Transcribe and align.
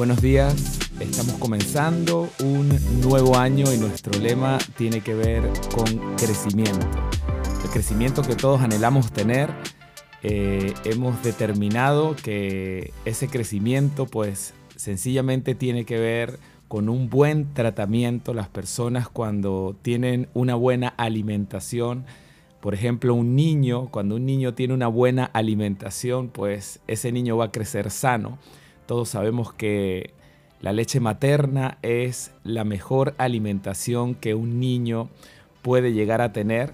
Buenos 0.00 0.22
días, 0.22 0.80
estamos 0.98 1.34
comenzando 1.34 2.30
un 2.42 2.70
nuevo 3.02 3.36
año 3.36 3.70
y 3.70 3.76
nuestro 3.76 4.18
lema 4.18 4.56
tiene 4.78 5.02
que 5.02 5.12
ver 5.12 5.42
con 5.76 6.16
crecimiento. 6.16 6.86
El 7.62 7.70
crecimiento 7.70 8.22
que 8.22 8.34
todos 8.34 8.62
anhelamos 8.62 9.12
tener, 9.12 9.50
eh, 10.22 10.72
hemos 10.86 11.22
determinado 11.22 12.16
que 12.16 12.94
ese 13.04 13.28
crecimiento 13.28 14.06
pues 14.06 14.54
sencillamente 14.74 15.54
tiene 15.54 15.84
que 15.84 15.98
ver 15.98 16.38
con 16.66 16.88
un 16.88 17.10
buen 17.10 17.52
tratamiento. 17.52 18.32
Las 18.32 18.48
personas 18.48 19.06
cuando 19.06 19.76
tienen 19.82 20.30
una 20.32 20.54
buena 20.54 20.88
alimentación, 20.96 22.06
por 22.62 22.72
ejemplo, 22.72 23.12
un 23.12 23.36
niño, 23.36 23.90
cuando 23.90 24.16
un 24.16 24.24
niño 24.24 24.54
tiene 24.54 24.72
una 24.72 24.88
buena 24.88 25.26
alimentación, 25.26 26.30
pues 26.30 26.80
ese 26.86 27.12
niño 27.12 27.36
va 27.36 27.44
a 27.44 27.52
crecer 27.52 27.90
sano. 27.90 28.38
Todos 28.90 29.10
sabemos 29.10 29.52
que 29.52 30.14
la 30.60 30.72
leche 30.72 30.98
materna 30.98 31.78
es 31.80 32.32
la 32.42 32.64
mejor 32.64 33.14
alimentación 33.18 34.16
que 34.16 34.34
un 34.34 34.58
niño 34.58 35.10
puede 35.62 35.92
llegar 35.92 36.20
a 36.20 36.32
tener. 36.32 36.72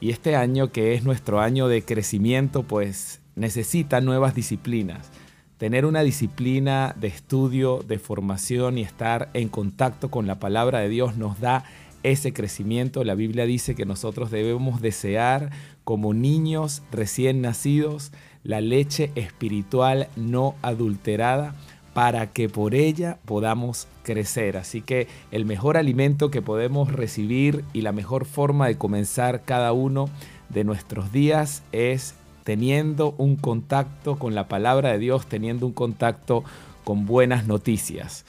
Y 0.00 0.08
este 0.08 0.34
año, 0.34 0.72
que 0.72 0.94
es 0.94 1.04
nuestro 1.04 1.40
año 1.40 1.68
de 1.68 1.82
crecimiento, 1.82 2.62
pues 2.62 3.20
necesita 3.36 4.00
nuevas 4.00 4.34
disciplinas. 4.34 5.10
Tener 5.58 5.84
una 5.84 6.00
disciplina 6.00 6.96
de 6.98 7.08
estudio, 7.08 7.84
de 7.86 7.98
formación 7.98 8.78
y 8.78 8.80
estar 8.80 9.28
en 9.34 9.50
contacto 9.50 10.10
con 10.10 10.26
la 10.26 10.38
palabra 10.38 10.78
de 10.78 10.88
Dios 10.88 11.18
nos 11.18 11.38
da 11.38 11.64
ese 12.02 12.32
crecimiento. 12.32 13.04
La 13.04 13.14
Biblia 13.14 13.44
dice 13.44 13.74
que 13.74 13.84
nosotros 13.84 14.30
debemos 14.30 14.80
desear 14.80 15.50
como 15.84 16.14
niños 16.14 16.82
recién 16.90 17.42
nacidos 17.42 18.10
la 18.44 18.60
leche 18.60 19.10
espiritual 19.14 20.08
no 20.16 20.54
adulterada 20.62 21.54
para 21.94 22.30
que 22.30 22.48
por 22.48 22.74
ella 22.74 23.18
podamos 23.24 23.88
crecer. 24.04 24.56
Así 24.56 24.82
que 24.82 25.08
el 25.32 25.44
mejor 25.44 25.76
alimento 25.76 26.30
que 26.30 26.42
podemos 26.42 26.92
recibir 26.92 27.64
y 27.72 27.80
la 27.80 27.92
mejor 27.92 28.24
forma 28.24 28.68
de 28.68 28.78
comenzar 28.78 29.42
cada 29.44 29.72
uno 29.72 30.08
de 30.48 30.64
nuestros 30.64 31.12
días 31.12 31.62
es 31.72 32.14
teniendo 32.44 33.14
un 33.18 33.36
contacto 33.36 34.16
con 34.16 34.34
la 34.34 34.48
palabra 34.48 34.92
de 34.92 34.98
Dios, 34.98 35.26
teniendo 35.26 35.66
un 35.66 35.72
contacto 35.72 36.44
con 36.84 37.04
buenas 37.04 37.46
noticias. 37.46 38.24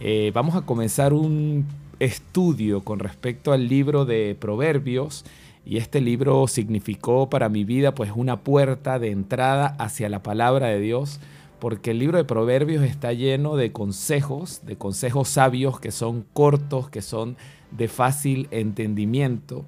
Eh, 0.00 0.32
vamos 0.34 0.56
a 0.56 0.62
comenzar 0.62 1.12
un 1.12 1.66
estudio 2.00 2.82
con 2.82 2.98
respecto 2.98 3.52
al 3.52 3.68
libro 3.68 4.04
de 4.04 4.36
Proverbios 4.38 5.24
y 5.66 5.78
este 5.78 6.00
libro 6.00 6.46
significó 6.46 7.30
para 7.30 7.48
mi 7.48 7.64
vida 7.64 7.94
pues 7.94 8.12
una 8.14 8.40
puerta 8.40 8.98
de 8.98 9.10
entrada 9.10 9.74
hacia 9.78 10.08
la 10.08 10.22
palabra 10.22 10.68
de 10.68 10.80
Dios 10.80 11.20
porque 11.58 11.92
el 11.92 11.98
libro 11.98 12.18
de 12.18 12.24
Proverbios 12.24 12.84
está 12.84 13.12
lleno 13.12 13.56
de 13.56 13.72
consejos, 13.72 14.60
de 14.66 14.76
consejos 14.76 15.28
sabios 15.28 15.80
que 15.80 15.90
son 15.90 16.26
cortos, 16.32 16.90
que 16.90 17.00
son 17.00 17.36
de 17.70 17.88
fácil 17.88 18.48
entendimiento. 18.50 19.64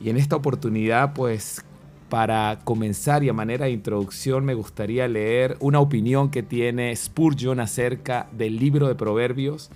Y 0.00 0.10
en 0.10 0.16
esta 0.16 0.34
oportunidad 0.34 1.12
pues 1.14 1.64
para 2.08 2.58
comenzar 2.64 3.22
y 3.22 3.28
a 3.28 3.32
manera 3.32 3.66
de 3.66 3.72
introducción 3.72 4.44
me 4.44 4.54
gustaría 4.54 5.06
leer 5.06 5.56
una 5.60 5.80
opinión 5.80 6.30
que 6.30 6.42
tiene 6.42 6.94
Spurgeon 6.96 7.60
acerca 7.60 8.28
del 8.32 8.58
libro 8.58 8.88
de 8.88 8.96
Proverbios 8.96 9.70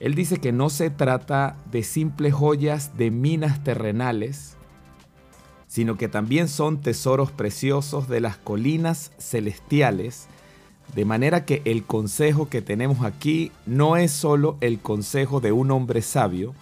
él 0.00 0.14
dice 0.14 0.38
que 0.38 0.52
no 0.52 0.70
se 0.70 0.90
trata 0.90 1.56
de 1.70 1.82
simples 1.82 2.34
joyas 2.34 2.96
de 2.96 3.10
minas 3.10 3.62
terrenales, 3.62 4.56
sino 5.74 5.96
que 5.96 6.06
también 6.06 6.46
son 6.46 6.80
tesoros 6.80 7.32
preciosos 7.32 8.08
de 8.08 8.20
las 8.20 8.36
colinas 8.36 9.10
celestiales, 9.18 10.28
de 10.94 11.04
manera 11.04 11.44
que 11.44 11.62
el 11.64 11.82
consejo 11.82 12.48
que 12.48 12.62
tenemos 12.62 13.04
aquí 13.04 13.50
no 13.66 13.96
es 13.96 14.12
solo 14.12 14.56
el 14.60 14.78
consejo 14.78 15.40
de 15.40 15.50
un 15.50 15.72
hombre 15.72 16.00
sabio, 16.00 16.54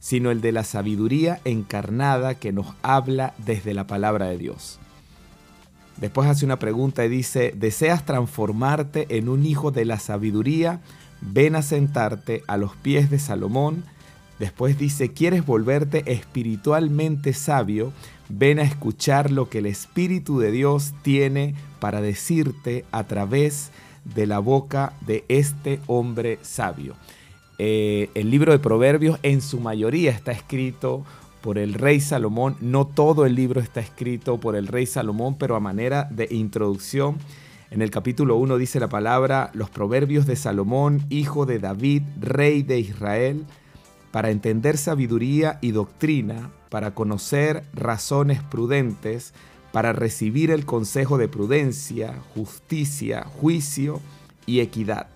sino 0.00 0.30
el 0.30 0.42
de 0.42 0.52
la 0.52 0.64
sabiduría 0.64 1.40
encarnada 1.46 2.34
que 2.34 2.52
nos 2.52 2.66
habla 2.82 3.32
desde 3.38 3.72
la 3.72 3.86
palabra 3.86 4.26
de 4.26 4.36
Dios. 4.36 4.78
Después 5.96 6.28
hace 6.28 6.44
una 6.44 6.58
pregunta 6.58 7.06
y 7.06 7.08
dice, 7.08 7.54
¿deseas 7.56 8.04
transformarte 8.04 9.06
en 9.16 9.30
un 9.30 9.46
hijo 9.46 9.70
de 9.70 9.86
la 9.86 9.98
sabiduría 9.98 10.82
ven 11.22 11.56
a 11.56 11.62
sentarte 11.62 12.42
a 12.46 12.58
los 12.58 12.76
pies 12.76 13.08
de 13.08 13.18
Salomón. 13.18 13.84
Después 14.38 14.78
dice, 14.78 15.12
¿quieres 15.12 15.44
volverte 15.44 16.04
espiritualmente 16.12 17.32
sabio? 17.32 17.92
Ven 18.28 18.58
a 18.58 18.62
escuchar 18.62 19.30
lo 19.30 19.48
que 19.48 19.58
el 19.58 19.66
Espíritu 19.66 20.38
de 20.38 20.52
Dios 20.52 20.92
tiene 21.02 21.54
para 21.80 22.00
decirte 22.00 22.84
a 22.92 23.04
través 23.04 23.70
de 24.04 24.26
la 24.26 24.38
boca 24.38 24.92
de 25.06 25.24
este 25.28 25.80
hombre 25.86 26.38
sabio. 26.42 26.94
Eh, 27.58 28.10
el 28.14 28.30
libro 28.30 28.52
de 28.52 28.58
Proverbios 28.58 29.18
en 29.22 29.40
su 29.42 29.58
mayoría 29.58 30.12
está 30.12 30.30
escrito 30.30 31.04
por 31.40 31.58
el 31.58 31.74
rey 31.74 32.00
Salomón. 32.00 32.56
No 32.60 32.86
todo 32.86 33.26
el 33.26 33.34
libro 33.34 33.60
está 33.60 33.80
escrito 33.80 34.38
por 34.38 34.54
el 34.54 34.66
rey 34.66 34.86
Salomón, 34.86 35.36
pero 35.38 35.56
a 35.56 35.60
manera 35.60 36.08
de 36.10 36.28
introducción 36.30 37.16
en 37.70 37.82
el 37.82 37.90
capítulo 37.90 38.36
1 38.36 38.56
dice 38.56 38.80
la 38.80 38.88
palabra, 38.88 39.50
los 39.52 39.68
proverbios 39.68 40.26
de 40.26 40.36
Salomón, 40.36 41.04
hijo 41.10 41.44
de 41.44 41.58
David, 41.58 42.02
rey 42.18 42.62
de 42.62 42.78
Israel, 42.78 43.44
para 44.10 44.30
entender 44.30 44.76
sabiduría 44.76 45.58
y 45.60 45.72
doctrina, 45.72 46.50
para 46.70 46.94
conocer 46.94 47.64
razones 47.74 48.42
prudentes, 48.42 49.34
para 49.72 49.92
recibir 49.92 50.50
el 50.50 50.64
consejo 50.64 51.18
de 51.18 51.28
prudencia, 51.28 52.14
justicia, 52.34 53.24
juicio 53.24 54.00
y 54.46 54.60
equidad, 54.60 55.08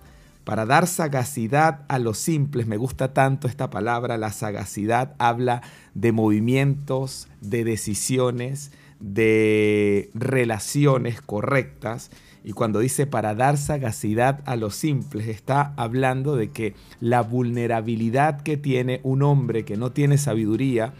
para 0.43 0.65
dar 0.65 0.87
sagacidad 0.87 1.81
a 1.87 1.99
los 1.99 2.17
simples. 2.17 2.67
Me 2.67 2.77
gusta 2.77 3.13
tanto 3.13 3.47
esta 3.47 3.69
palabra, 3.69 4.17
la 4.17 4.31
sagacidad 4.31 5.15
habla 5.17 5.63
de 5.95 6.11
movimientos, 6.11 7.27
de 7.41 7.63
decisiones, 7.63 8.71
de 8.99 10.09
relaciones 10.13 11.21
correctas 11.21 12.09
y 12.43 12.51
cuando 12.51 12.79
dice 12.79 13.07
para 13.07 13.35
dar 13.35 13.57
sagacidad 13.57 14.41
a 14.45 14.55
los 14.55 14.75
simples, 14.75 15.27
está 15.27 15.73
hablando 15.77 16.35
de 16.35 16.49
que 16.49 16.75
la 16.99 17.21
vulnerabilidad 17.21 18.41
que 18.41 18.57
tiene 18.57 18.99
un 19.03 19.23
hombre 19.23 19.63
que 19.63 19.77
no 19.77 19.91
tiene 19.91 20.17
sabiduría, 20.17 20.93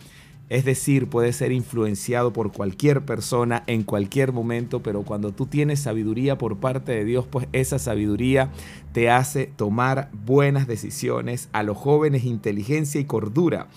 es 0.49 0.65
decir, 0.65 1.07
puede 1.07 1.33
ser 1.33 1.51
influenciado 1.51 2.31
por 2.31 2.51
cualquier 2.51 3.03
persona 3.03 3.63
en 3.67 3.83
cualquier 3.83 4.31
momento, 4.31 4.81
pero 4.83 5.03
cuando 5.03 5.31
tú 5.31 5.47
tienes 5.47 5.79
sabiduría 5.79 6.37
por 6.37 6.57
parte 6.57 6.91
de 6.91 7.05
Dios, 7.05 7.25
pues 7.29 7.47
esa 7.53 7.79
sabiduría 7.79 8.51
te 8.91 9.09
hace 9.09 9.47
tomar 9.47 10.09
buenas 10.25 10.67
decisiones. 10.67 11.49
A 11.53 11.63
los 11.63 11.77
jóvenes 11.77 12.23
inteligencia 12.23 13.01
y 13.01 13.05
cordura. 13.05 13.67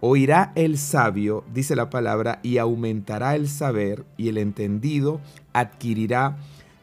Oirá 0.00 0.52
el 0.56 0.76
sabio, 0.76 1.42
dice 1.54 1.74
la 1.74 1.88
palabra, 1.88 2.38
y 2.42 2.58
aumentará 2.58 3.34
el 3.34 3.48
saber, 3.48 4.04
y 4.18 4.28
el 4.28 4.36
entendido 4.36 5.20
adquirirá 5.54 6.36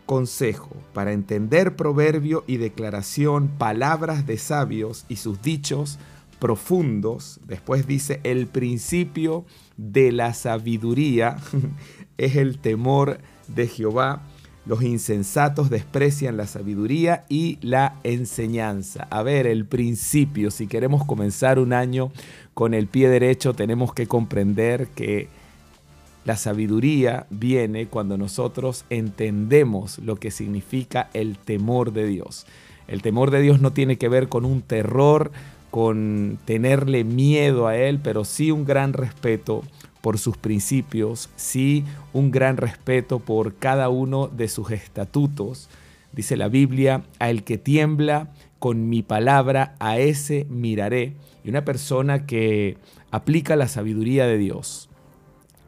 consejo 0.05 0.69
para 0.93 1.13
entender 1.13 1.75
proverbio 1.75 2.43
y 2.47 2.57
declaración, 2.57 3.49
palabras 3.57 4.25
de 4.25 4.37
sabios 4.37 5.05
y 5.09 5.17
sus 5.17 5.41
dichos 5.41 5.99
profundos. 6.39 7.39
Después 7.47 7.87
dice, 7.87 8.19
el 8.23 8.47
principio 8.47 9.45
de 9.77 10.11
la 10.11 10.33
sabiduría 10.33 11.37
es 12.17 12.35
el 12.35 12.59
temor 12.59 13.19
de 13.47 13.67
Jehová. 13.67 14.23
Los 14.65 14.81
insensatos 14.81 15.69
desprecian 15.69 16.37
la 16.37 16.47
sabiduría 16.47 17.25
y 17.27 17.57
la 17.61 17.99
enseñanza. 18.03 19.07
A 19.09 19.21
ver, 19.21 19.45
el 19.45 19.65
principio, 19.65 20.51
si 20.51 20.67
queremos 20.67 21.05
comenzar 21.05 21.59
un 21.59 21.73
año 21.73 22.11
con 22.53 22.73
el 22.73 22.87
pie 22.87 23.09
derecho, 23.09 23.53
tenemos 23.53 23.93
que 23.93 24.07
comprender 24.07 24.87
que 24.87 25.27
la 26.25 26.37
sabiduría 26.37 27.27
viene 27.29 27.87
cuando 27.87 28.17
nosotros 28.17 28.85
entendemos 28.89 29.99
lo 29.99 30.15
que 30.15 30.31
significa 30.31 31.09
el 31.13 31.37
temor 31.37 31.91
de 31.91 32.07
Dios. 32.07 32.45
El 32.87 33.01
temor 33.01 33.31
de 33.31 33.41
Dios 33.41 33.61
no 33.61 33.73
tiene 33.73 33.97
que 33.97 34.09
ver 34.09 34.29
con 34.29 34.45
un 34.45 34.61
terror, 34.61 35.31
con 35.69 36.37
tenerle 36.45 37.03
miedo 37.03 37.67
a 37.67 37.75
Él, 37.75 37.99
pero 38.01 38.25
sí 38.25 38.51
un 38.51 38.65
gran 38.65 38.93
respeto 38.93 39.63
por 40.01 40.19
sus 40.19 40.37
principios, 40.37 41.29
sí 41.35 41.83
un 42.11 42.29
gran 42.29 42.57
respeto 42.57 43.19
por 43.19 43.55
cada 43.55 43.89
uno 43.89 44.27
de 44.27 44.49
sus 44.49 44.71
estatutos. 44.71 45.69
Dice 46.11 46.37
la 46.37 46.47
Biblia, 46.47 47.03
a 47.19 47.29
el 47.29 47.43
que 47.43 47.57
tiembla 47.57 48.29
con 48.59 48.89
mi 48.89 49.01
palabra, 49.01 49.75
a 49.79 49.97
ese 49.97 50.45
miraré. 50.49 51.13
Y 51.43 51.49
una 51.49 51.65
persona 51.65 52.25
que 52.25 52.77
aplica 53.11 53.55
la 53.55 53.67
sabiduría 53.67 54.25
de 54.25 54.37
Dios, 54.37 54.89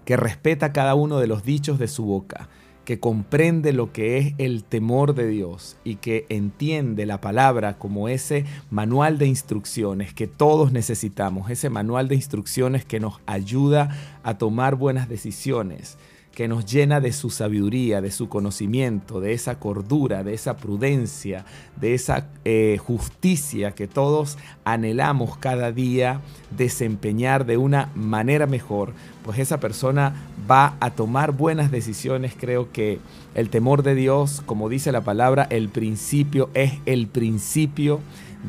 que 0.05 0.17
respeta 0.17 0.71
cada 0.71 0.95
uno 0.95 1.19
de 1.19 1.27
los 1.27 1.43
dichos 1.43 1.79
de 1.79 1.87
su 1.87 2.05
boca, 2.05 2.47
que 2.85 2.99
comprende 2.99 3.73
lo 3.73 3.91
que 3.91 4.19
es 4.19 4.33
el 4.37 4.63
temor 4.63 5.15
de 5.15 5.27
Dios 5.27 5.75
y 5.83 5.95
que 5.95 6.25
entiende 6.29 7.05
la 7.05 7.19
palabra 7.19 7.77
como 7.77 8.07
ese 8.07 8.45
manual 8.69 9.17
de 9.17 9.25
instrucciones 9.25 10.13
que 10.13 10.27
todos 10.27 10.71
necesitamos, 10.71 11.49
ese 11.49 11.69
manual 11.69 12.07
de 12.07 12.15
instrucciones 12.15 12.85
que 12.85 12.99
nos 12.99 13.19
ayuda 13.25 13.89
a 14.23 14.37
tomar 14.37 14.75
buenas 14.75 15.09
decisiones, 15.09 15.97
que 16.35 16.49
nos 16.49 16.65
llena 16.65 16.99
de 16.99 17.13
su 17.13 17.29
sabiduría, 17.29 18.01
de 18.01 18.11
su 18.11 18.27
conocimiento, 18.27 19.21
de 19.21 19.31
esa 19.31 19.57
cordura, 19.57 20.23
de 20.23 20.33
esa 20.33 20.57
prudencia, 20.57 21.45
de 21.77 21.93
esa 21.93 22.27
eh, 22.43 22.77
justicia 22.77 23.71
que 23.71 23.87
todos 23.87 24.37
anhelamos 24.65 25.37
cada 25.37 25.71
día 25.71 26.19
desempeñar 26.55 27.45
de 27.45 27.57
una 27.57 27.89
manera 27.95 28.47
mejor, 28.47 28.91
pues 29.23 29.39
esa 29.39 29.61
persona 29.61 30.13
va 30.49 30.75
a 30.81 30.91
tomar 30.91 31.31
buenas 31.31 31.71
decisiones. 31.71 32.33
Creo 32.37 32.71
que 32.71 32.99
el 33.33 33.49
temor 33.49 33.81
de 33.81 33.95
Dios, 33.95 34.43
como 34.45 34.67
dice 34.67 34.91
la 34.91 35.01
palabra, 35.01 35.47
el 35.49 35.69
principio 35.69 36.49
es 36.53 36.73
el 36.85 37.07
principio 37.07 38.01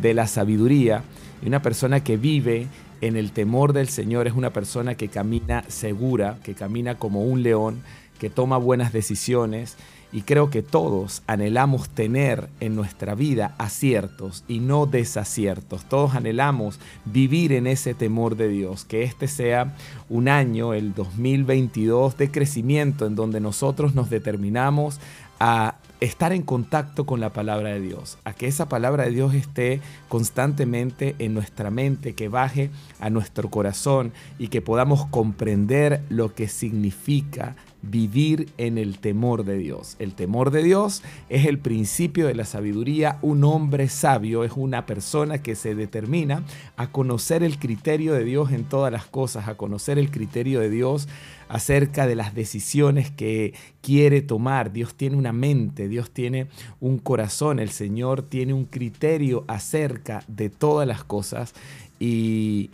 de 0.02 0.12
la 0.12 0.26
sabiduría. 0.26 1.04
Y 1.40 1.46
una 1.48 1.62
persona 1.62 2.02
que 2.02 2.16
vive 2.16 2.66
en 3.00 3.16
el 3.16 3.32
temor 3.32 3.72
del 3.72 3.88
Señor 3.88 4.26
es 4.26 4.34
una 4.34 4.52
persona 4.52 4.94
que 4.94 5.08
camina 5.08 5.64
segura, 5.68 6.38
que 6.42 6.54
camina 6.54 6.96
como 6.96 7.22
un 7.22 7.42
león, 7.42 7.82
que 8.18 8.30
toma 8.30 8.56
buenas 8.56 8.92
decisiones 8.92 9.76
y 10.12 10.22
creo 10.22 10.50
que 10.50 10.62
todos 10.62 11.22
anhelamos 11.26 11.88
tener 11.90 12.48
en 12.60 12.74
nuestra 12.74 13.14
vida 13.14 13.54
aciertos 13.58 14.44
y 14.48 14.60
no 14.60 14.86
desaciertos. 14.86 15.84
Todos 15.84 16.14
anhelamos 16.14 16.78
vivir 17.04 17.52
en 17.52 17.66
ese 17.66 17.92
temor 17.92 18.36
de 18.36 18.48
Dios, 18.48 18.84
que 18.84 19.02
este 19.02 19.28
sea 19.28 19.74
un 20.08 20.28
año, 20.28 20.74
el 20.74 20.94
2022, 20.94 22.16
de 22.16 22.30
crecimiento 22.30 23.06
en 23.06 23.14
donde 23.14 23.40
nosotros 23.40 23.94
nos 23.94 24.08
determinamos 24.08 25.00
a 25.38 25.76
estar 26.00 26.32
en 26.32 26.42
contacto 26.42 27.06
con 27.06 27.20
la 27.20 27.32
palabra 27.32 27.70
de 27.70 27.80
Dios, 27.80 28.18
a 28.24 28.32
que 28.32 28.46
esa 28.46 28.68
palabra 28.68 29.04
de 29.04 29.10
Dios 29.10 29.34
esté 29.34 29.80
constantemente 30.08 31.16
en 31.18 31.34
nuestra 31.34 31.70
mente, 31.70 32.14
que 32.14 32.28
baje 32.28 32.70
a 33.00 33.10
nuestro 33.10 33.50
corazón 33.50 34.12
y 34.38 34.48
que 34.48 34.62
podamos 34.62 35.06
comprender 35.06 36.02
lo 36.08 36.34
que 36.34 36.48
significa 36.48 37.56
vivir 37.90 38.48
en 38.58 38.78
el 38.78 38.98
temor 38.98 39.44
de 39.44 39.58
Dios. 39.58 39.96
El 39.98 40.14
temor 40.14 40.50
de 40.50 40.62
Dios 40.62 41.02
es 41.28 41.46
el 41.46 41.58
principio 41.58 42.26
de 42.26 42.34
la 42.34 42.44
sabiduría. 42.44 43.18
Un 43.22 43.44
hombre 43.44 43.88
sabio 43.88 44.44
es 44.44 44.52
una 44.56 44.86
persona 44.86 45.42
que 45.42 45.54
se 45.54 45.74
determina 45.74 46.42
a 46.76 46.90
conocer 46.90 47.42
el 47.42 47.58
criterio 47.58 48.14
de 48.14 48.24
Dios 48.24 48.52
en 48.52 48.64
todas 48.64 48.92
las 48.92 49.06
cosas, 49.06 49.48
a 49.48 49.56
conocer 49.56 49.98
el 49.98 50.10
criterio 50.10 50.60
de 50.60 50.70
Dios 50.70 51.08
acerca 51.48 52.06
de 52.06 52.16
las 52.16 52.34
decisiones 52.34 53.10
que 53.10 53.54
quiere 53.80 54.22
tomar. 54.22 54.72
Dios 54.72 54.94
tiene 54.94 55.16
una 55.16 55.32
mente, 55.32 55.88
Dios 55.88 56.10
tiene 56.10 56.48
un 56.80 56.98
corazón, 56.98 57.58
el 57.58 57.70
Señor 57.70 58.22
tiene 58.22 58.52
un 58.52 58.64
criterio 58.64 59.44
acerca 59.46 60.24
de 60.28 60.50
todas 60.50 60.86
las 60.88 61.04
cosas 61.04 61.54
y 61.98 62.70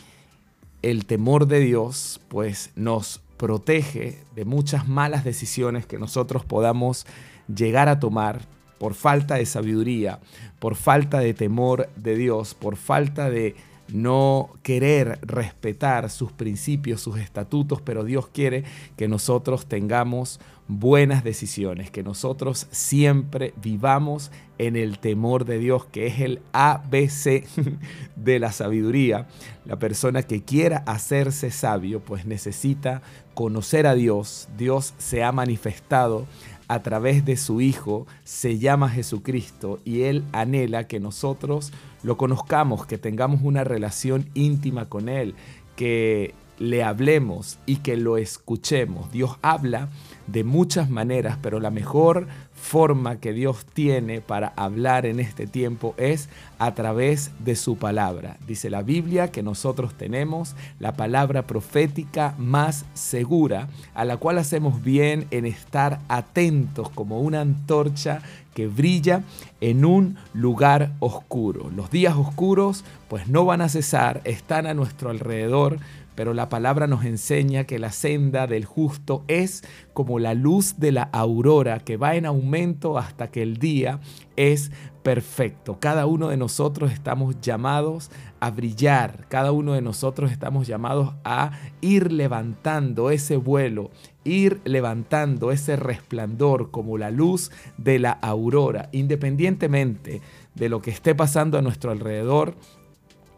el 0.82 1.04
temor 1.04 1.46
de 1.46 1.60
Dios 1.60 2.20
pues 2.28 2.70
nos 2.74 3.20
protege 3.42 4.18
de 4.36 4.44
muchas 4.44 4.86
malas 4.86 5.24
decisiones 5.24 5.84
que 5.84 5.98
nosotros 5.98 6.44
podamos 6.44 7.06
llegar 7.52 7.88
a 7.88 7.98
tomar 7.98 8.42
por 8.78 8.94
falta 8.94 9.34
de 9.34 9.46
sabiduría, 9.46 10.20
por 10.60 10.76
falta 10.76 11.18
de 11.18 11.34
temor 11.34 11.88
de 11.96 12.14
Dios, 12.14 12.54
por 12.54 12.76
falta 12.76 13.30
de 13.30 13.56
no 13.92 14.50
querer 14.62 15.18
respetar 15.22 16.10
sus 16.10 16.32
principios, 16.32 17.00
sus 17.00 17.18
estatutos, 17.18 17.80
pero 17.80 18.04
Dios 18.04 18.28
quiere 18.28 18.64
que 18.96 19.08
nosotros 19.08 19.66
tengamos 19.66 20.40
buenas 20.68 21.24
decisiones, 21.24 21.90
que 21.90 22.02
nosotros 22.02 22.66
siempre 22.70 23.52
vivamos 23.62 24.30
en 24.58 24.76
el 24.76 24.98
temor 24.98 25.44
de 25.44 25.58
Dios, 25.58 25.86
que 25.86 26.06
es 26.06 26.20
el 26.20 26.40
ABC 26.52 27.44
de 28.16 28.38
la 28.38 28.52
sabiduría. 28.52 29.26
La 29.64 29.78
persona 29.78 30.22
que 30.22 30.42
quiera 30.42 30.78
hacerse 30.86 31.50
sabio, 31.50 32.00
pues 32.00 32.26
necesita 32.26 33.02
conocer 33.34 33.86
a 33.86 33.94
Dios. 33.94 34.48
Dios 34.56 34.94
se 34.98 35.22
ha 35.22 35.32
manifestado 35.32 36.26
a 36.72 36.82
través 36.82 37.26
de 37.26 37.36
su 37.36 37.60
Hijo, 37.60 38.06
se 38.24 38.58
llama 38.58 38.88
Jesucristo 38.88 39.78
y 39.84 40.02
Él 40.04 40.24
anhela 40.32 40.84
que 40.84 41.00
nosotros 41.00 41.70
lo 42.02 42.16
conozcamos, 42.16 42.86
que 42.86 42.96
tengamos 42.96 43.40
una 43.42 43.62
relación 43.62 44.30
íntima 44.32 44.88
con 44.88 45.10
Él, 45.10 45.34
que 45.76 46.34
le 46.58 46.82
hablemos 46.82 47.58
y 47.66 47.76
que 47.76 47.98
lo 47.98 48.16
escuchemos. 48.16 49.12
Dios 49.12 49.36
habla 49.42 49.90
de 50.28 50.44
muchas 50.44 50.88
maneras, 50.88 51.36
pero 51.42 51.60
la 51.60 51.70
mejor 51.70 52.26
forma 52.62 53.16
que 53.16 53.32
Dios 53.32 53.66
tiene 53.66 54.20
para 54.20 54.52
hablar 54.56 55.04
en 55.04 55.18
este 55.18 55.48
tiempo 55.48 55.94
es 55.98 56.28
a 56.60 56.74
través 56.74 57.32
de 57.40 57.56
su 57.56 57.76
palabra. 57.76 58.36
Dice 58.46 58.70
la 58.70 58.82
Biblia 58.82 59.32
que 59.32 59.42
nosotros 59.42 59.94
tenemos 59.98 60.54
la 60.78 60.92
palabra 60.92 61.42
profética 61.42 62.36
más 62.38 62.84
segura, 62.94 63.68
a 63.94 64.04
la 64.04 64.16
cual 64.16 64.38
hacemos 64.38 64.80
bien 64.80 65.26
en 65.32 65.44
estar 65.44 65.98
atentos 66.08 66.88
como 66.88 67.20
una 67.20 67.40
antorcha 67.40 68.22
que 68.54 68.68
brilla 68.68 69.24
en 69.60 69.84
un 69.84 70.16
lugar 70.32 70.92
oscuro. 71.00 71.68
Los 71.74 71.90
días 71.90 72.14
oscuros 72.14 72.84
pues 73.08 73.26
no 73.26 73.44
van 73.44 73.60
a 73.60 73.68
cesar, 73.68 74.20
están 74.24 74.66
a 74.66 74.74
nuestro 74.74 75.10
alrededor, 75.10 75.78
pero 76.14 76.34
la 76.34 76.48
palabra 76.48 76.86
nos 76.86 77.04
enseña 77.04 77.64
que 77.64 77.78
la 77.78 77.90
senda 77.90 78.46
del 78.46 78.64
justo 78.64 79.24
es 79.28 79.64
como 79.94 80.18
la 80.18 80.34
luz 80.34 80.74
de 80.78 80.92
la 80.92 81.04
aurora 81.04 81.80
que 81.80 81.96
va 81.96 82.16
en 82.16 82.26
aumento 82.26 82.51
hasta 82.98 83.30
que 83.30 83.42
el 83.42 83.56
día 83.56 84.00
es 84.36 84.70
perfecto. 85.02 85.78
Cada 85.80 86.06
uno 86.06 86.28
de 86.28 86.36
nosotros 86.36 86.92
estamos 86.92 87.40
llamados 87.40 88.10
a 88.40 88.50
brillar, 88.50 89.26
cada 89.28 89.52
uno 89.52 89.72
de 89.72 89.82
nosotros 89.82 90.30
estamos 90.30 90.66
llamados 90.66 91.14
a 91.24 91.52
ir 91.80 92.12
levantando 92.12 93.10
ese 93.10 93.36
vuelo, 93.36 93.90
ir 94.24 94.60
levantando 94.64 95.50
ese 95.50 95.76
resplandor 95.76 96.70
como 96.70 96.98
la 96.98 97.10
luz 97.10 97.50
de 97.78 97.98
la 97.98 98.12
aurora, 98.12 98.88
independientemente 98.92 100.20
de 100.54 100.68
lo 100.68 100.82
que 100.82 100.90
esté 100.90 101.14
pasando 101.14 101.58
a 101.58 101.62
nuestro 101.62 101.90
alrededor 101.90 102.54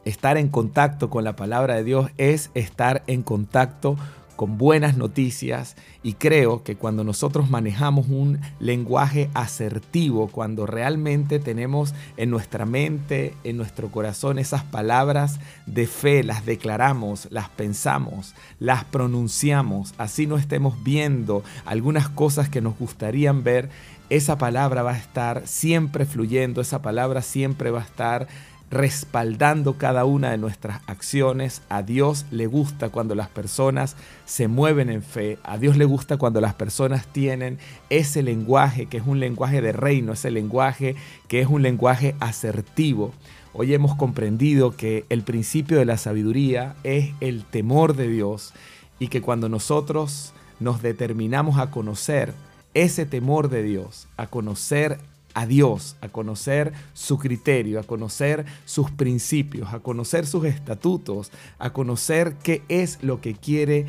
estar 0.04 0.36
en 0.36 0.48
contacto 0.48 1.08
con 1.08 1.24
la 1.24 1.36
palabra 1.36 1.76
de 1.76 1.84
Dios 1.84 2.10
es 2.18 2.50
estar 2.54 3.02
en 3.06 3.22
contacto 3.22 3.96
con 3.96 4.04
buenas 4.36 4.96
noticias 4.96 5.76
y 6.02 6.14
creo 6.14 6.62
que 6.62 6.76
cuando 6.76 7.04
nosotros 7.04 7.50
manejamos 7.50 8.08
un 8.08 8.40
lenguaje 8.60 9.30
asertivo, 9.34 10.28
cuando 10.28 10.66
realmente 10.66 11.38
tenemos 11.38 11.94
en 12.16 12.30
nuestra 12.30 12.66
mente, 12.66 13.34
en 13.44 13.56
nuestro 13.56 13.88
corazón 13.88 14.38
esas 14.38 14.62
palabras 14.64 15.40
de 15.66 15.86
fe, 15.86 16.22
las 16.22 16.44
declaramos, 16.44 17.28
las 17.30 17.48
pensamos, 17.48 18.34
las 18.58 18.84
pronunciamos, 18.84 19.94
así 19.98 20.26
no 20.26 20.36
estemos 20.36 20.82
viendo 20.82 21.42
algunas 21.64 22.08
cosas 22.08 22.48
que 22.48 22.60
nos 22.60 22.78
gustarían 22.78 23.42
ver, 23.42 23.70
esa 24.10 24.36
palabra 24.36 24.82
va 24.82 24.92
a 24.92 24.98
estar 24.98 25.46
siempre 25.46 26.04
fluyendo, 26.04 26.60
esa 26.60 26.82
palabra 26.82 27.22
siempre 27.22 27.70
va 27.70 27.80
a 27.80 27.84
estar 27.84 28.28
respaldando 28.74 29.78
cada 29.78 30.04
una 30.04 30.30
de 30.30 30.38
nuestras 30.38 30.82
acciones. 30.86 31.62
A 31.68 31.82
Dios 31.82 32.26
le 32.30 32.46
gusta 32.46 32.90
cuando 32.90 33.14
las 33.14 33.28
personas 33.28 33.96
se 34.26 34.48
mueven 34.48 34.90
en 34.90 35.02
fe. 35.02 35.38
A 35.44 35.56
Dios 35.56 35.76
le 35.76 35.84
gusta 35.84 36.18
cuando 36.18 36.40
las 36.40 36.54
personas 36.54 37.06
tienen 37.06 37.58
ese 37.88 38.22
lenguaje 38.22 38.86
que 38.86 38.98
es 38.98 39.06
un 39.06 39.20
lenguaje 39.20 39.62
de 39.62 39.72
reino, 39.72 40.12
ese 40.12 40.30
lenguaje 40.30 40.96
que 41.28 41.40
es 41.40 41.48
un 41.48 41.62
lenguaje 41.62 42.14
asertivo. 42.20 43.12
Hoy 43.52 43.72
hemos 43.72 43.94
comprendido 43.94 44.76
que 44.76 45.06
el 45.08 45.22
principio 45.22 45.78
de 45.78 45.84
la 45.84 45.96
sabiduría 45.96 46.74
es 46.82 47.12
el 47.20 47.44
temor 47.44 47.94
de 47.94 48.08
Dios 48.08 48.52
y 48.98 49.08
que 49.08 49.22
cuando 49.22 49.48
nosotros 49.48 50.34
nos 50.60 50.82
determinamos 50.82 51.58
a 51.58 51.70
conocer 51.70 52.34
ese 52.74 53.06
temor 53.06 53.48
de 53.48 53.62
Dios, 53.62 54.08
a 54.16 54.26
conocer 54.26 54.98
a 55.34 55.46
Dios, 55.46 55.96
a 56.00 56.08
conocer 56.08 56.72
su 56.92 57.18
criterio, 57.18 57.80
a 57.80 57.82
conocer 57.82 58.46
sus 58.64 58.90
principios, 58.90 59.74
a 59.74 59.80
conocer 59.80 60.26
sus 60.26 60.44
estatutos, 60.44 61.32
a 61.58 61.72
conocer 61.72 62.36
qué 62.42 62.62
es 62.68 63.02
lo 63.02 63.20
que 63.20 63.34
quiere 63.34 63.86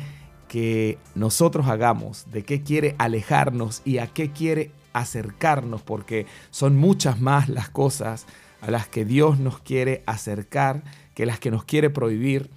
que 0.48 0.98
nosotros 1.14 1.66
hagamos, 1.66 2.26
de 2.30 2.42
qué 2.42 2.62
quiere 2.62 2.94
alejarnos 2.98 3.82
y 3.84 3.98
a 3.98 4.06
qué 4.06 4.30
quiere 4.30 4.70
acercarnos, 4.92 5.82
porque 5.82 6.26
son 6.50 6.76
muchas 6.76 7.20
más 7.20 7.48
las 7.48 7.68
cosas 7.68 8.26
a 8.60 8.70
las 8.70 8.88
que 8.88 9.04
Dios 9.04 9.38
nos 9.38 9.60
quiere 9.60 10.02
acercar 10.06 10.82
que 11.14 11.26
las 11.26 11.38
que 11.38 11.50
nos 11.50 11.64
quiere 11.64 11.90
prohibir. 11.90 12.50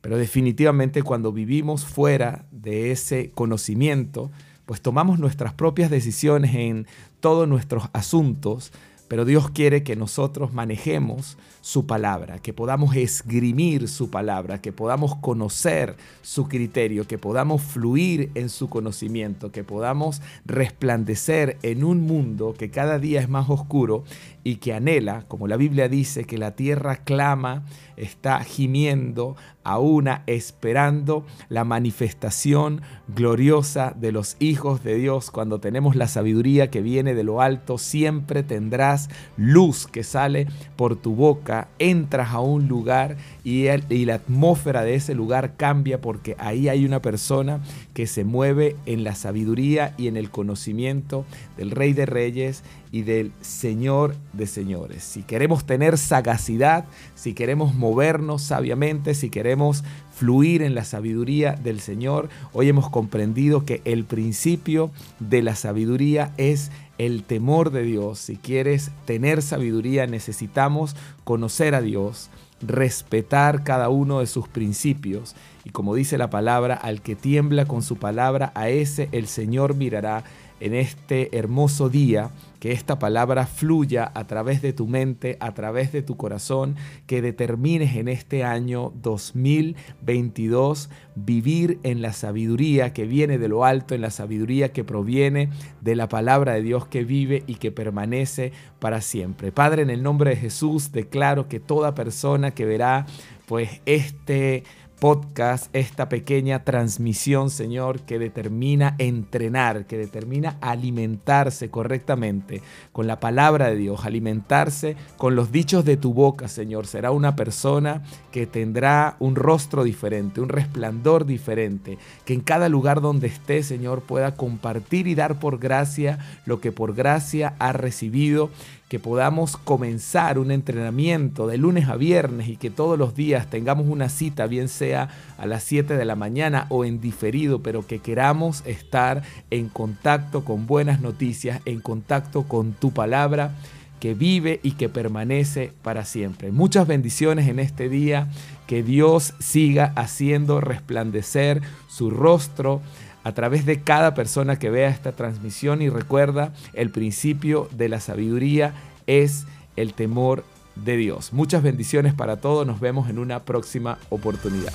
Pero 0.00 0.18
definitivamente 0.18 1.02
cuando 1.02 1.32
vivimos 1.32 1.84
fuera 1.86 2.46
de 2.50 2.90
ese 2.90 3.30
conocimiento, 3.30 4.30
pues 4.66 4.80
tomamos 4.80 5.18
nuestras 5.18 5.54
propias 5.54 5.90
decisiones 5.90 6.54
en 6.54 6.86
todos 7.20 7.48
nuestros 7.48 7.84
asuntos, 7.92 8.72
pero 9.08 9.26
Dios 9.26 9.50
quiere 9.50 9.82
que 9.82 9.94
nosotros 9.94 10.54
manejemos 10.54 11.36
su 11.60 11.86
palabra, 11.86 12.38
que 12.38 12.54
podamos 12.54 12.96
esgrimir 12.96 13.88
su 13.88 14.08
palabra, 14.08 14.62
que 14.62 14.72
podamos 14.72 15.16
conocer 15.16 15.96
su 16.22 16.48
criterio, 16.48 17.06
que 17.06 17.18
podamos 17.18 17.60
fluir 17.60 18.30
en 18.34 18.48
su 18.48 18.70
conocimiento, 18.70 19.52
que 19.52 19.64
podamos 19.64 20.22
resplandecer 20.46 21.58
en 21.62 21.84
un 21.84 22.00
mundo 22.00 22.54
que 22.58 22.70
cada 22.70 22.98
día 22.98 23.20
es 23.20 23.28
más 23.28 23.50
oscuro 23.50 24.04
y 24.44 24.56
que 24.56 24.74
anhela, 24.74 25.24
como 25.28 25.46
la 25.46 25.56
Biblia 25.56 25.88
dice, 25.88 26.24
que 26.24 26.38
la 26.38 26.56
tierra 26.56 26.96
clama, 26.96 27.64
está 27.96 28.42
gimiendo, 28.42 29.36
a 29.64 29.78
una 29.78 30.22
esperando 30.26 31.24
la 31.48 31.64
manifestación 31.64 32.82
gloriosa 33.08 33.94
de 33.96 34.12
los 34.12 34.36
hijos 34.40 34.82
de 34.82 34.96
Dios. 34.96 35.30
Cuando 35.30 35.60
tenemos 35.60 35.94
la 35.96 36.08
sabiduría 36.08 36.70
que 36.70 36.82
viene 36.82 37.14
de 37.14 37.24
lo 37.24 37.40
alto, 37.40 37.78
siempre 37.78 38.42
tendrás 38.42 39.08
luz 39.36 39.86
que 39.86 40.02
sale 40.02 40.46
por 40.76 40.96
tu 40.96 41.14
boca, 41.14 41.68
entras 41.78 42.30
a 42.32 42.40
un 42.40 42.68
lugar 42.68 43.16
y, 43.44 43.68
y 43.68 44.04
la 44.04 44.14
atmósfera 44.14 44.82
de 44.82 44.94
ese 44.94 45.14
lugar 45.14 45.56
cambia 45.56 46.00
porque 46.00 46.34
ahí 46.38 46.68
hay 46.68 46.84
una 46.84 47.00
persona 47.00 47.60
que 47.94 48.06
se 48.06 48.24
mueve 48.24 48.76
en 48.86 49.04
la 49.04 49.14
sabiduría 49.14 49.94
y 49.96 50.08
en 50.08 50.16
el 50.16 50.30
conocimiento 50.30 51.24
del 51.56 51.70
Rey 51.70 51.92
de 51.92 52.06
Reyes 52.06 52.64
y 52.92 53.02
del 53.02 53.32
Señor 53.40 54.14
de 54.34 54.46
señores. 54.46 55.02
Si 55.02 55.22
queremos 55.22 55.64
tener 55.64 55.96
sagacidad, 55.96 56.84
si 57.14 57.32
queremos 57.32 57.74
movernos 57.74 58.42
sabiamente, 58.42 59.14
si 59.14 59.30
queremos 59.30 59.82
fluir 60.14 60.62
en 60.62 60.74
la 60.74 60.84
sabiduría 60.84 61.52
del 61.52 61.80
Señor, 61.80 62.28
hoy 62.52 62.68
hemos 62.68 62.90
comprendido 62.90 63.64
que 63.64 63.80
el 63.86 64.04
principio 64.04 64.90
de 65.18 65.40
la 65.42 65.56
sabiduría 65.56 66.34
es 66.36 66.70
el 66.98 67.24
temor 67.24 67.70
de 67.70 67.82
Dios. 67.82 68.18
Si 68.18 68.36
quieres 68.36 68.90
tener 69.06 69.40
sabiduría, 69.40 70.06
necesitamos 70.06 70.94
conocer 71.24 71.74
a 71.74 71.80
Dios, 71.80 72.28
respetar 72.60 73.64
cada 73.64 73.88
uno 73.88 74.20
de 74.20 74.26
sus 74.26 74.48
principios. 74.48 75.34
Y 75.64 75.70
como 75.70 75.94
dice 75.94 76.18
la 76.18 76.30
palabra, 76.30 76.74
al 76.74 77.02
que 77.02 77.14
tiembla 77.14 77.66
con 77.66 77.82
su 77.82 77.96
palabra, 77.96 78.52
a 78.54 78.68
ese 78.68 79.08
el 79.12 79.26
Señor 79.26 79.74
mirará 79.74 80.24
en 80.62 80.74
este 80.74 81.36
hermoso 81.36 81.88
día, 81.88 82.30
que 82.60 82.70
esta 82.70 83.00
palabra 83.00 83.46
fluya 83.46 84.12
a 84.14 84.28
través 84.28 84.62
de 84.62 84.72
tu 84.72 84.86
mente, 84.86 85.36
a 85.40 85.52
través 85.54 85.90
de 85.90 86.02
tu 86.02 86.16
corazón, 86.16 86.76
que 87.08 87.20
determines 87.20 87.96
en 87.96 88.06
este 88.06 88.44
año 88.44 88.92
2022 89.02 90.88
vivir 91.16 91.80
en 91.82 92.00
la 92.00 92.12
sabiduría 92.12 92.92
que 92.92 93.04
viene 93.04 93.38
de 93.38 93.48
lo 93.48 93.64
alto, 93.64 93.96
en 93.96 94.00
la 94.00 94.10
sabiduría 94.10 94.72
que 94.72 94.84
proviene 94.84 95.50
de 95.80 95.96
la 95.96 96.08
palabra 96.08 96.52
de 96.52 96.62
Dios 96.62 96.86
que 96.86 97.02
vive 97.02 97.42
y 97.48 97.56
que 97.56 97.72
permanece 97.72 98.52
para 98.78 99.00
siempre. 99.00 99.50
Padre, 99.50 99.82
en 99.82 99.90
el 99.90 100.04
nombre 100.04 100.30
de 100.30 100.36
Jesús 100.36 100.92
declaro 100.92 101.48
que 101.48 101.58
toda 101.58 101.96
persona 101.96 102.52
que 102.52 102.66
verá 102.66 103.06
pues 103.46 103.80
este 103.84 104.62
podcast, 105.02 105.66
esta 105.74 106.08
pequeña 106.08 106.62
transmisión, 106.62 107.50
Señor, 107.50 108.02
que 108.02 108.20
determina 108.20 108.94
entrenar, 108.98 109.84
que 109.86 109.98
determina 109.98 110.58
alimentarse 110.60 111.70
correctamente 111.70 112.62
con 112.92 113.08
la 113.08 113.18
palabra 113.18 113.66
de 113.66 113.74
Dios, 113.74 114.04
alimentarse 114.04 114.94
con 115.16 115.34
los 115.34 115.50
dichos 115.50 115.84
de 115.84 115.96
tu 115.96 116.14
boca, 116.14 116.46
Señor. 116.46 116.86
Será 116.86 117.10
una 117.10 117.34
persona 117.34 118.04
que 118.30 118.46
tendrá 118.46 119.16
un 119.18 119.34
rostro 119.34 119.82
diferente, 119.82 120.40
un 120.40 120.48
resplandor 120.48 121.26
diferente, 121.26 121.98
que 122.24 122.34
en 122.34 122.40
cada 122.40 122.68
lugar 122.68 123.00
donde 123.00 123.26
esté, 123.26 123.64
Señor, 123.64 124.02
pueda 124.02 124.36
compartir 124.36 125.08
y 125.08 125.16
dar 125.16 125.40
por 125.40 125.58
gracia 125.58 126.20
lo 126.46 126.60
que 126.60 126.70
por 126.70 126.94
gracia 126.94 127.56
ha 127.58 127.72
recibido 127.72 128.50
que 128.92 129.00
podamos 129.00 129.56
comenzar 129.56 130.38
un 130.38 130.50
entrenamiento 130.50 131.46
de 131.46 131.56
lunes 131.56 131.88
a 131.88 131.96
viernes 131.96 132.48
y 132.48 132.58
que 132.58 132.68
todos 132.68 132.98
los 132.98 133.14
días 133.14 133.48
tengamos 133.48 133.86
una 133.88 134.10
cita, 134.10 134.46
bien 134.46 134.68
sea 134.68 135.08
a 135.38 135.46
las 135.46 135.62
7 135.62 135.96
de 135.96 136.04
la 136.04 136.14
mañana 136.14 136.66
o 136.68 136.84
en 136.84 137.00
diferido, 137.00 137.62
pero 137.62 137.86
que 137.86 138.00
queramos 138.00 138.62
estar 138.66 139.22
en 139.50 139.70
contacto 139.70 140.44
con 140.44 140.66
buenas 140.66 141.00
noticias, 141.00 141.62
en 141.64 141.80
contacto 141.80 142.42
con 142.42 142.74
tu 142.74 142.90
palabra 142.92 143.52
que 143.98 144.12
vive 144.12 144.60
y 144.62 144.72
que 144.72 144.90
permanece 144.90 145.72
para 145.80 146.04
siempre. 146.04 146.52
Muchas 146.52 146.86
bendiciones 146.86 147.48
en 147.48 147.60
este 147.60 147.88
día, 147.88 148.28
que 148.66 148.82
Dios 148.82 149.32
siga 149.38 149.94
haciendo 149.96 150.60
resplandecer 150.60 151.62
su 151.88 152.10
rostro 152.10 152.82
a 153.24 153.32
través 153.32 153.66
de 153.66 153.80
cada 153.80 154.14
persona 154.14 154.58
que 154.58 154.70
vea 154.70 154.88
esta 154.88 155.12
transmisión 155.12 155.82
y 155.82 155.88
recuerda, 155.88 156.52
el 156.72 156.90
principio 156.90 157.68
de 157.72 157.88
la 157.88 158.00
sabiduría 158.00 158.74
es 159.06 159.46
el 159.76 159.94
temor 159.94 160.44
de 160.76 160.96
Dios. 160.96 161.32
Muchas 161.32 161.62
bendiciones 161.62 162.14
para 162.14 162.36
todos, 162.36 162.66
nos 162.66 162.80
vemos 162.80 163.08
en 163.10 163.18
una 163.18 163.40
próxima 163.44 163.98
oportunidad. 164.10 164.72